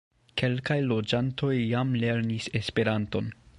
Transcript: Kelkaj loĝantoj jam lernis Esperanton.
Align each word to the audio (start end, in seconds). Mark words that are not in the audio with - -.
Kelkaj 0.41 0.77
loĝantoj 0.91 1.51
jam 1.59 1.93
lernis 2.05 2.51
Esperanton. 2.63 3.33